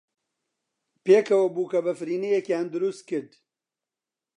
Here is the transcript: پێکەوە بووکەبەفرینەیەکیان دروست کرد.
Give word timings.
پێکەوە 1.05 1.47
بووکەبەفرینەیەکیان 1.55 2.65
دروست 2.75 3.03
کرد. 3.09 3.31